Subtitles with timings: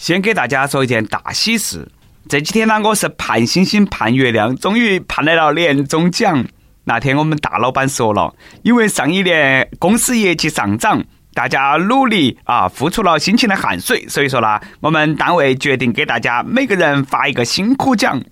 [0.00, 1.86] 先给大家说一件大喜事，
[2.26, 6.46] 这几天呢，我是盼星星盼月亮，终于盼来了年终奖。
[6.84, 18.22] 那天我们大老板说了，因为上一年公司业绩上涨，大家努力啊，付出了辛勤的汗水，所以说呢，我们单位决定给大家每个人发一个辛苦奖。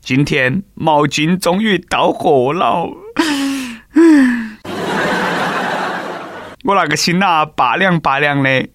[0.00, 2.88] 今天毛巾终于到货了，
[6.64, 8.66] 我那个心呐，拔凉拔凉的。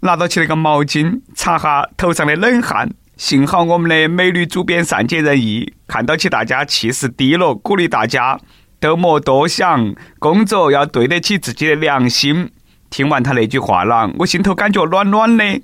[0.00, 2.90] 拿到起那个毛巾，擦哈头上的冷汗。
[3.16, 8.38] 幸好我们的美女主编善解人意，看到起大家气势低落，鼓励大家
[8.78, 12.52] 都莫多想，工作要对得起自己的良心。
[12.90, 15.60] 听完他那句话了，我心头感觉暖暖的。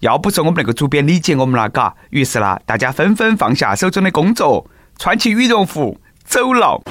[0.00, 4.68] 要不是我们那个主编理解我们了，嘎，于是啦，大家纷纷放下手中的工作，
[4.98, 6.82] 穿起羽绒服走了。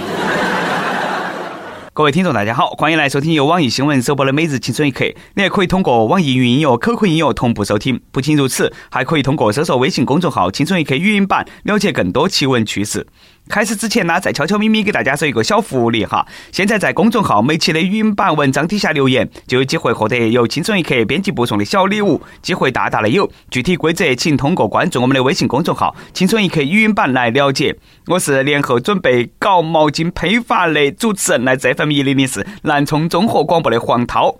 [1.95, 5.05] 各位听众，大家好，欢迎来收听由网易新闻首播的《每日青春一刻》。
[5.35, 8.01] 你还可以通过网易云音乐、QQ 音乐同步收听。
[8.11, 13.07] 不仅如此，还可以通过搜索微信公众号“青春一刻”语音版了解更多奇闻趣事。
[13.47, 16.25] 开始之前呢，再悄悄咪咪给大家说一个小福利哈！
[16.51, 23.29] 现在在公众号每期的语音版文章底下留言，就有机会获得由青春一刻编辑部送的小礼物，机会大大的有。
[23.51, 27.75] 具体规则请通过关注我们的微信公众号“青春一刻语音版”来了解。
[28.07, 34.35] 我是年后准备搞毛巾批发的主持人，来这份一零零是南充综合广播的黄涛。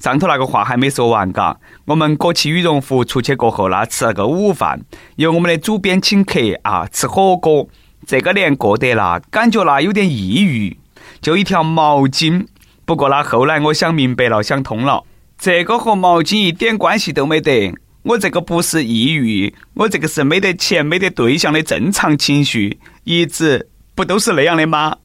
[0.00, 4.80] 上头那个话还没说完，嘎，我们裹起羽绒服出去过后呢，吃了个午饭，
[5.14, 7.68] 由我们的主编请客啊，吃火锅。
[8.06, 10.76] 这个年过得啦，感觉啦有点抑郁，
[11.20, 12.46] 就一条毛巾。
[12.84, 15.04] 不过啦，后来我想明白了，想通了，
[15.38, 17.72] 这个和毛巾一点关系都没得。
[18.02, 22.80] 我这个不是抑郁，我这个是没得钱、没得对象的正常情绪。
[23.04, 24.96] 一直不都是那样的吗？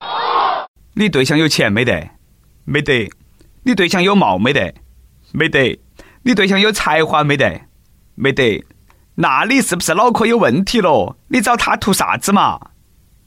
[0.96, 2.10] 你对象有钱没得？
[2.66, 3.08] 没得。
[3.64, 4.74] 你对象有貌没得？
[5.32, 5.80] 没得。
[6.24, 7.62] 你对象有才华没得？
[8.16, 8.66] 没得。
[9.16, 11.16] 那你是不是脑壳有问题了？
[11.28, 12.60] 你找他图啥子嘛？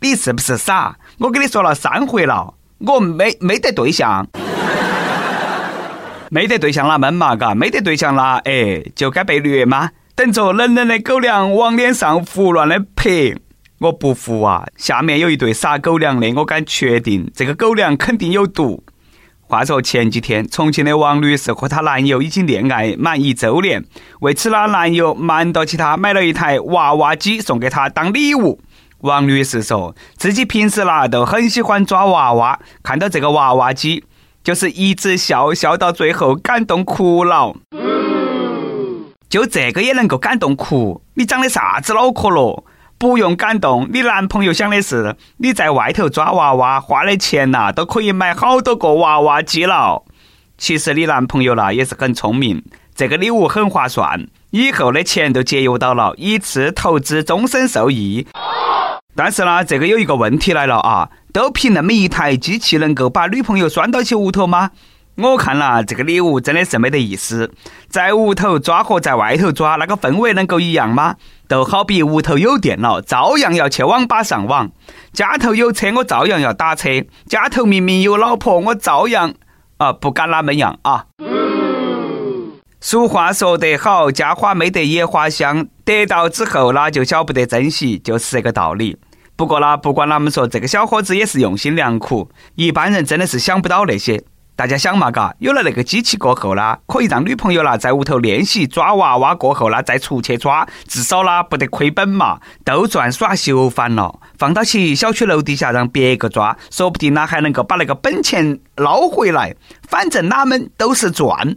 [0.00, 0.96] 你是不是傻？
[1.18, 4.26] 我跟你说了三回了，我没没得对象，
[6.30, 7.36] 没得对象哪闷嘛？
[7.36, 9.90] 嘎，没得对象啦，哎，就该被虐吗？
[10.14, 13.34] 等着冷冷的狗粮往脸上胡乱的拍，
[13.78, 14.66] 我不服啊！
[14.76, 18.82] 下面有一对撒狗粮的，我敢确定这个狗粮肯定有毒。
[19.42, 23.84] 话说前几天，重庆的王女士和她男友已经恋爱满一周年，
[24.20, 28.60] 为此呢，男友瞒到起她买了一台娃娃机送给她当礼物。
[29.00, 34.04] 王女士说自己平时啦都很喜欢抓娃娃，看到这个娃娃机，
[34.42, 37.54] 就是一直笑笑到最后感动哭了。
[39.28, 41.02] 就这个也能够感动哭？
[41.14, 42.64] 你长的啥子脑壳咯？
[42.98, 50.02] 不用感动，你男朋友想的是你在外头抓娃娃花的钱呐，都可以买好多个娃娃机了。
[50.58, 52.62] 其实你男朋友啦也是很聪明，
[52.94, 58.26] 这个礼物很划算，以后的钱都节约到了，一次投资终身受益。
[59.22, 61.10] 但是呢，这个有一个问题来了啊！
[61.30, 64.70] 都凭那么一台机器能够把女朋友拴到起屋头吗？
[65.16, 67.52] 我看了这个礼物真的是没得意思。
[67.90, 71.16] 在屋头抓和在外头抓，那个氛围能够一样吗？
[71.46, 74.68] 就好比屋头有电脑，照样要去网吧上网；
[75.12, 79.34] 家头有车，我照样要打车；家头明明有老婆，我照样
[79.76, 81.04] 啊不敢哪么样啊！
[82.80, 88.96] 俗话说得好，家花没得野花香，得到之后那就晓不得珍惜，就是这个道理。
[89.40, 94.22] 不过啦，不管哪么说，这个小伙子也是用心良苦，一般人真的是想不到那些。
[94.54, 104.20] 大家想嘛，嘎，有了那个机器过后啦，可以让女朋友啦在屋头练习抓娃娃，过后啦再出去抓，至少啦不得亏本嘛，都赚耍秀翻了。
[104.36, 109.56] 放到起小区楼底下让别个抓，说不定呢还能够把那个本钱捞回来，
[109.88, 111.56] 反正哪们都是赚。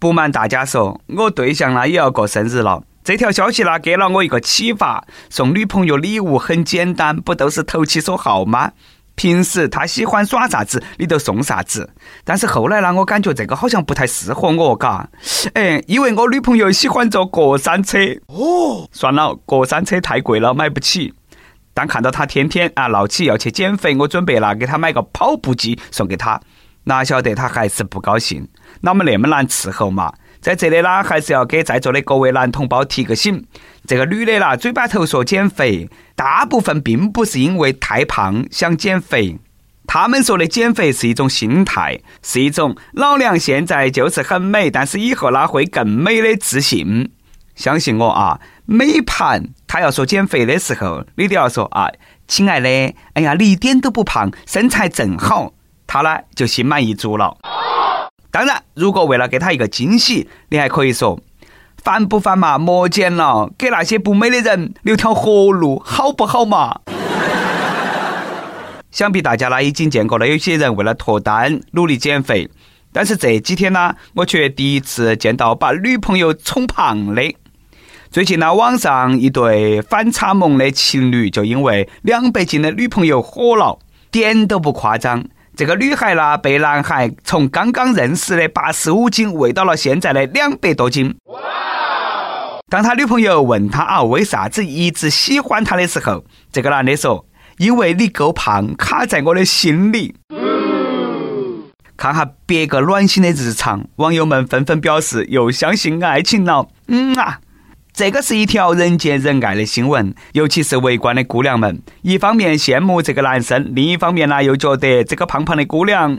[0.00, 2.82] 不瞒大家说，我对象呢也要过生日了。
[3.04, 8.72] 这条消息呢给了我一个启发：送女朋友礼物很简单，不都是投其所好吗？
[9.14, 11.92] 平时她喜欢耍啥子，你就送啥子。
[12.24, 15.06] 但是后来呢，我感觉这个好像不太适合我，嘎。
[15.52, 17.98] 哎，因为我女朋友喜欢坐过山车。
[18.28, 21.12] 哦，算了，过山车太贵了，买不起。
[21.74, 26.40] 但看到她天天啊闹起要去减肥，我准备了给她买个跑步机送给她。
[26.84, 28.48] 哪晓得她还是不高兴。
[28.80, 30.10] 哪么那么难伺候嘛？
[30.44, 33.42] 在这里呢，还是要给在座的各位男同胞提个醒：
[33.86, 39.38] 这个女的啦，嘴巴头说减肥，大部分并不是因为太胖想减肥，
[39.86, 47.10] 他们说的减肥是一种心态，是一种老娘现在就是很美，但是以后呢会更美的自信。
[47.54, 51.88] 相信我啊，美盘他要说减肥的时候，你都要说啊，
[52.28, 52.68] 亲爱的，
[53.14, 55.54] 哎呀，你一点都不胖，身材正好，
[55.86, 57.34] 他呢就心满意足了。
[58.34, 61.20] 当然，如果为了给他一个惊喜，你还可以说
[61.80, 62.58] ：“烦不烦嘛？
[62.58, 66.80] 莫捡了，给那些不美的人留条活路，好不好嘛？
[68.90, 72.50] 想必大家呢已经见过了，有些人为了脱单努力减肥，
[72.92, 77.36] 但是这几天呢，我却第一次见到把女朋友宠胖的。
[78.10, 83.78] 最近呢，网上一对反差萌的情侣就因为两百斤的女朋友火了，
[84.10, 85.24] 点都不夸张。
[85.56, 91.14] 这个女孩呢，被男孩从刚刚认识的八十五斤喂到了现在的两百多斤。
[92.68, 97.24] 当他女朋友问他啊，为啥子一直喜欢他的时候，这个男的说
[97.58, 100.16] ：“因为你够胖，卡在我的心里。”
[101.96, 106.66] 看下别个暖心的日常，网友们纷纷表示又相信爱情了。
[106.88, 107.38] 嗯啊，
[107.94, 116.18] 这个是一条人见人爱的新闻，尤其是围观的姑娘们，一方面羡慕这个男生，另一方面呢又觉得这个胖胖的姑娘，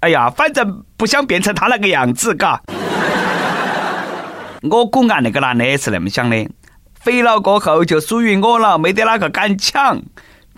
[0.00, 2.60] 哎呀，反正不想变成他那个样子，嘎。
[4.68, 6.50] 我估按那个男的也是那么想的，
[6.98, 10.02] 肥了过后就属于我了，没得哪个敢抢，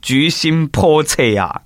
[0.01, 1.61] 居心叵测呀！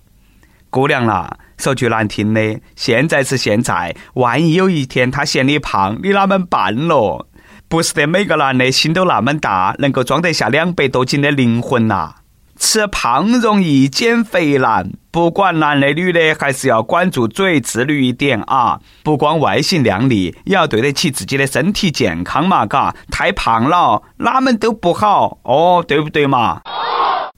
[0.70, 7.27] 姑娘啦，说句难听的，现在是现在，万一有一天他嫌你胖，你哪门办咯？
[7.68, 12.14] 不是得每个男的心都那么大，能够装得下两百多斤的灵魂呐？
[12.58, 14.90] 吃胖容易，减肥难。
[15.10, 18.80] 不管男的女的，还是要管住嘴，自律一点啊！
[19.04, 22.96] 不光外形靓丽，也要对得起自己的身体健康嘛，嘎！
[23.10, 26.62] 太胖了，哪门都不好哦，对不对嘛？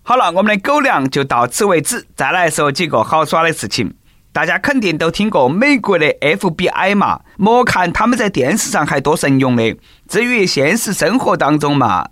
[0.03, 2.07] 好了，我们的狗粮就到此为止。
[2.17, 3.95] 再来说几个好耍的事情。
[4.33, 7.21] 大家肯定都听过美国的 FBI 嘛？
[7.37, 9.77] 莫看他们在电视上还多神勇的，
[10.09, 12.09] 至于现实生活当中嘛，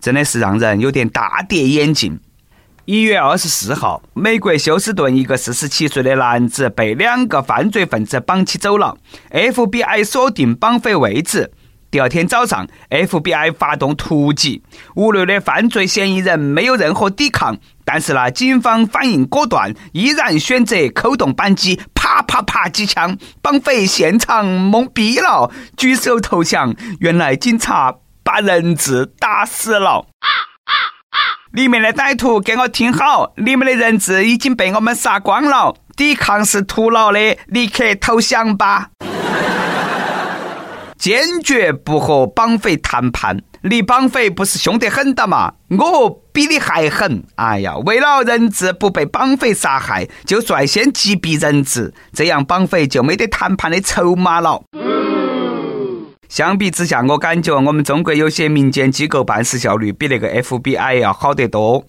[0.00, 2.18] 真的是让人有点大跌眼镜。
[2.86, 8.96] 一月二十四号，美国休斯顿一个四十七岁的男子被两个犯罪分子绑起走了
[9.30, 11.52] ，FBI 锁定绑匪位置。
[11.90, 14.62] 第二天早上，FBI 发动突击，
[14.94, 26.72] 屋内的犯罪嫌疑人没有任何抵抗，但是呢，警方反应果断，依然选择扣动扳机，啪啪啪几枪，绑匪现场懵逼了，举手投降。
[27.00, 27.92] 原来警察
[28.22, 30.06] 把人质打死了。
[31.50, 33.32] 里面的歹徒，给我听好！
[33.36, 38.90] 你们的人质已经被我们杀光了，抵抗是徒劳的，立刻投降吧！
[41.00, 45.54] 坚决不和绑匪谈判，你绑匪不是凶得很的嘛？
[45.70, 47.24] 我比你还狠！
[47.36, 54.62] 哎呀，为了人质不被绑匪杀害，就率先击毙人质，这样绑匪就没得谈判的筹码了。
[56.28, 61.82] 相比之下，我感觉我们中国有些民间机构办事效率比那个 FBI 要好得多。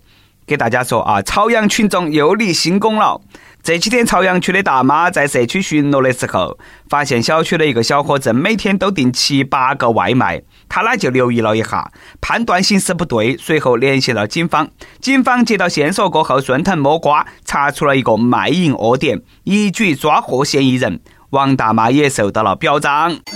[0.47, 3.19] 给大家说啊，朝阳群众又立新功了。
[3.63, 6.57] 这几天，朝阳区的大妈在社区巡逻的时候，
[6.89, 14.67] 发现小区的一个小伙子每天都订七八个外卖，他呢就留意了一下，判断形势不对，随后联系了警方。
[14.99, 20.99] 警方接到线索过后，顺藤摸瓜，查出了一个卖淫窝点，一举抓获嫌疑人。
[21.29, 23.19] 王大妈也受到了表彰。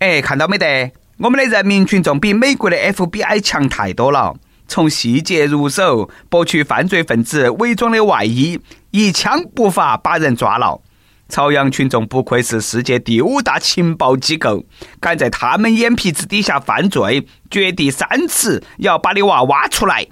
[0.00, 0.92] 哎，看到没得？
[1.18, 4.34] 我们的人民群众比美国的 FBI 强太多了。
[4.66, 8.58] 从细节入手，剥去犯罪分子伪装的外衣，
[8.90, 10.80] 一枪不发把人抓了。
[11.28, 14.64] 朝阳群众不愧是世界第五大情报机构，
[15.00, 20.06] 敢在他们眼皮子底下犯罪，掘地三尺要把你娃挖出来。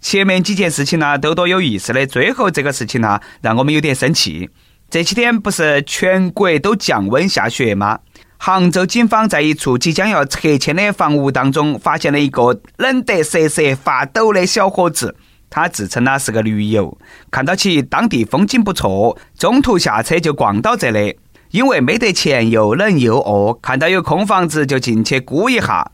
[0.00, 4.48] 前面几件事情呢，都多有意思的，最后这个事情呢，让我们有点生气。
[4.88, 7.98] 这几天不是全国都降温下雪吗？
[8.38, 15.16] 杭州警方在一处即将要拆迁的房屋当中，发现了一个冷得瑟瑟发抖的小伙子。
[15.48, 16.98] 他自称呢是个驴友，
[17.30, 21.18] 看到起当地风景不错，中途下车就逛到这里。
[21.50, 25.92] 因为没得钱，又冷又饿，看到有空房子就进去估一下。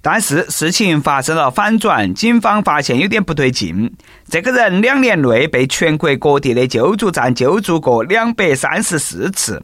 [0.00, 3.94] 但是事情发生了反转，警方发现有点不对劲。
[4.28, 9.62] 这个人两年内被全国各地的救助站救助过两百三十四次。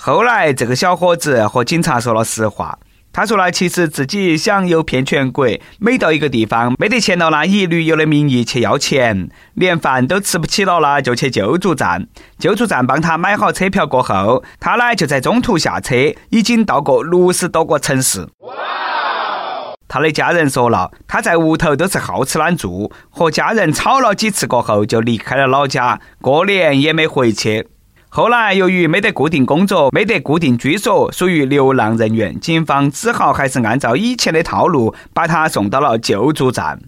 [0.00, 2.78] 后来，这个小伙子和警察说了实话。
[3.12, 5.48] 他说了，其实自己想诱骗全国，
[5.80, 12.06] 每到一个地方没得钱了呢，以旅游的名义去要钱，连饭都吃不起了呢，就去救助站。
[12.38, 15.96] 救助站帮他买好车票过后，他呢就在中途下车，
[16.30, 18.28] 已经到过六十多个城市。
[19.88, 27.66] 他的家人说了，他在屋头都是好吃懒做，和家人吵了几次过后，就离开了老家，过年也没回去。
[28.10, 36.80] 后来，由于没得固定工作，没得固定居所，属于流浪人员，警方只好还是按照以前的套路，把他送到了救助站。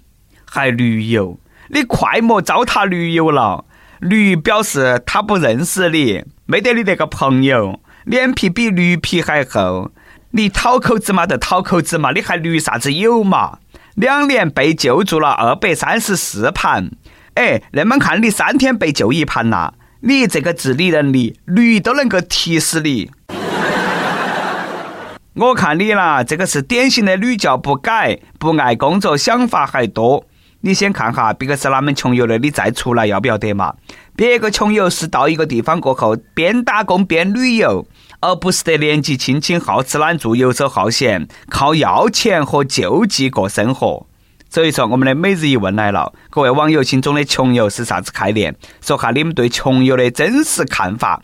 [0.46, 3.64] 还驴友，你快莫糟蹋驴友了！
[4.00, 9.90] 驴表示他不认识你，没得你那个朋友，脸皮比驴皮还厚。
[10.30, 13.58] 你讨口子嘛，就讨口子嘛，你还驴啥子友嘛？
[13.94, 16.90] 两年被救助了二百三十四盘，
[17.34, 23.10] 哎，那么看你三天被救一盘呐，你这个自理能力，驴都能够踢死你。
[25.34, 30.24] 我看你啦，这个是典型的屡教不改，不爱工作，想法还多。
[30.62, 33.74] 你先看哈，别个是哪门穷游的，你再出来要不要得嘛？
[34.16, 37.86] 别个穷游是到一个地方过后，边打工边旅游，
[38.20, 44.06] 而不是得年纪轻轻好吃懒做、游手好闲，靠要钱和救济过生活。
[44.50, 48.54] 所以说，我们的每日一问来了，各位网友心中的穷游是啥子概念？
[48.80, 51.22] 说下你们对穷游的真实看法。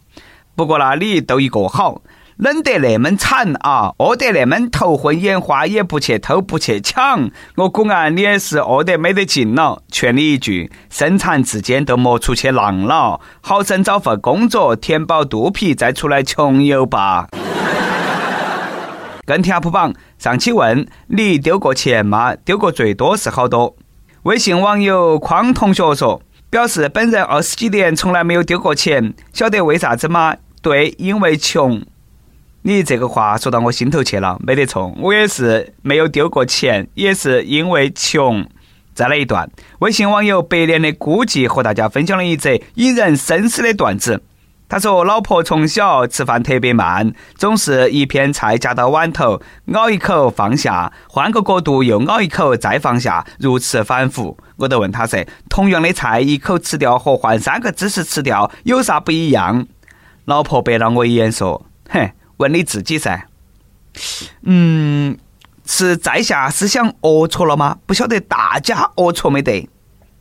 [0.55, 2.03] 不过呢，你都一个好。
[2.37, 9.83] 冷得那么惨啊，饿得那么头昏眼花，也不去偷不去抢，我估啊，你也是饿得没得劲了。
[9.91, 17.29] 劝你一句，生产之间都莫出去浪了，好生找份工作，填饱肚皮，再出来穷游吧。
[19.27, 22.37] 跟贴普榜上期问你丢过钱吗？
[22.37, 23.77] 丢过最多是好多？
[24.23, 30.37] 微信网友匡同学说，表示本人二十几年从来没有丢过钱，晓得为啥子吗？
[30.63, 31.85] 对，因为穷。
[32.63, 38.47] 你这个话说到我心头去了，没得错，我也是没有丢过钱，也是因为穷。
[38.95, 44.23] 再来一段，微信网友百年的孤寂和大家分享了一则引人深思的段子。
[44.69, 59.67] 他说：“老婆从小吃饭特别慢，总是一片菜夹到碗头，咬一口放下，换个角度又咬一口再放下，如此反复。”我就问他噻：“同样的菜，一口吃掉和换三个姿势吃掉有啥不一样？”
[60.27, 63.29] 老婆白了我一眼说：“哼。”问你自己噻，
[64.43, 65.17] 嗯，
[65.65, 67.79] 是在下思想龌龊了吗？
[67.87, 69.67] 不晓得大家龌龊没得？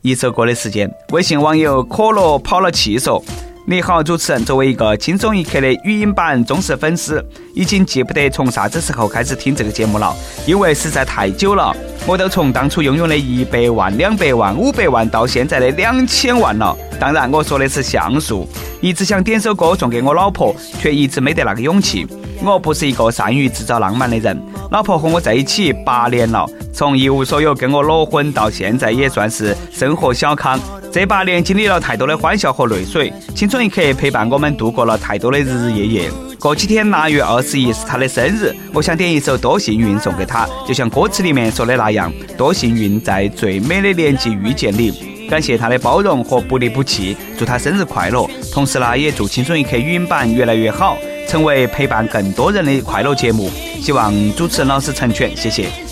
[0.02, 3.22] 一首歌的时间，微信网友可乐跑了气说。
[3.68, 4.46] 你好，主持人。
[4.46, 11.76] 作为一个轻松一刻的语音版忠实粉丝，已经记不得从啥子时候开始听这个节目了，因为实在太久了。
[12.06, 16.78] 我都从当初拥有的一百万、两百万、五百万，到现在的两千万了。
[17.00, 18.48] 当然，我说的是像素。
[18.82, 22.06] 一直想点首歌送给我老婆，却一直没得那个勇气。
[22.44, 24.40] 我不是一个善于制造浪漫的人。
[24.70, 30.60] 老婆和我在一起八年了，从一无所有跟我裸婚到现在，也算是生活小康。
[30.92, 36.12] 这八年经历了太多的欢笑和泪水，青春一刻陪伴我们度过了太多的日日夜夜。
[36.38, 45.28] 过几天腊月二十一是他的生日，我想点一首《多幸运》送给他，就像歌词里面说的那样，多幸运在最美的年纪遇见你。
[45.30, 48.30] 感谢他的包容和不离不弃，祝他生日快乐。
[48.52, 53.50] 同时呢，也祝青春一刻语音版越来越好，成为陪伴更多人的快乐节目。
[53.80, 55.85] 希望主持人老师成全，谢谢。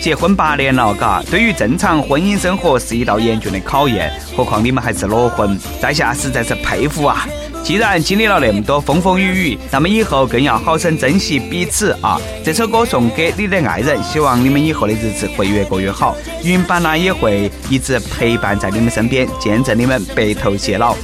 [0.00, 7.28] 结婚八年了，嘎，对于正常婚姻生活是一道严峻的考验，何况你们还是裸婚，在下实在是佩服啊！
[7.62, 12.18] 既然经历了那么多风风雨雨，那么以后更要好生珍惜彼此啊！
[12.42, 16.16] 这首歌送给你的爱人，希望你们以后的日子会越过越好。
[16.42, 20.96] 云版呢也会一直陪伴在你们身边，见证你们白头偕老。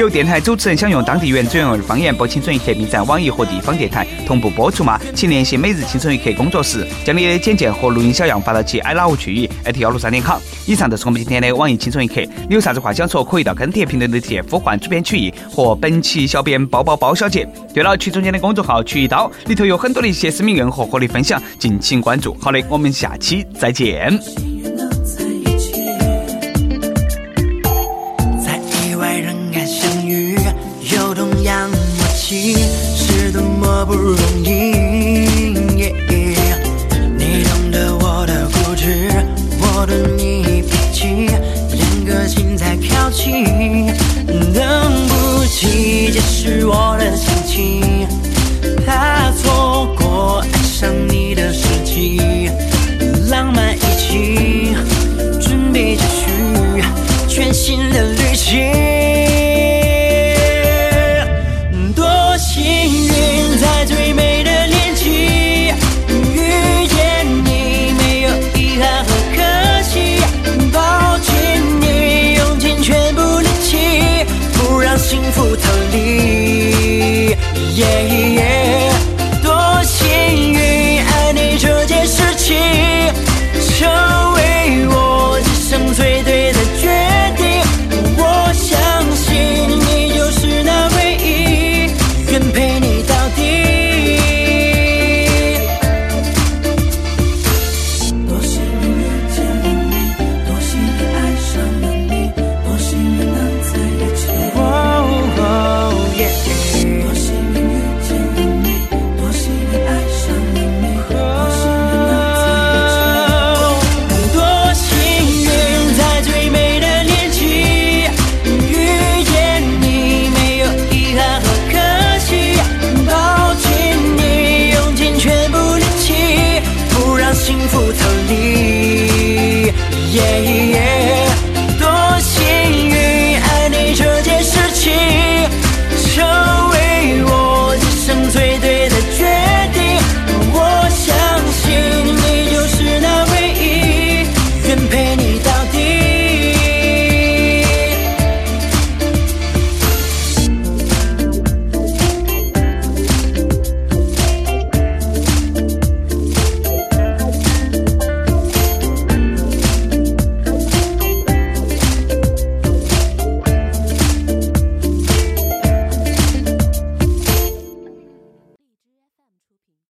[0.00, 5.00] 有电台主持人想用当地原汁原味的方言播《青春一刻》，并在网易和地方电台同步播出吗？
[5.14, 10.38] 请联系每日《青春一刻》工作室，将你的简介和录音小样发到其 i love 趣语 at 幺六三点 com。
[10.66, 17.48] 以上就是我们今天的网易《青春一刻》，你有啥子话想说，可以到跟帖评论里去呼唤主编曲艺和本期小编包包包小姐。
[17.72, 22.36] 对了，曲中间的公众号“曲一刀”里头有很多的一些私密任和和你分享，敬请关注。
[22.38, 24.12] 好的，我们下期再见。
[46.46, 46.95] 是我